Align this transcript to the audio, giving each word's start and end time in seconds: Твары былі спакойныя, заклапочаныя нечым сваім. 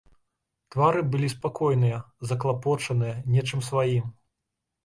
Твары 0.75 1.03
былі 1.15 1.29
спакойныя, 1.33 1.99
заклапочаныя 2.31 3.13
нечым 3.35 3.59
сваім. 3.69 4.13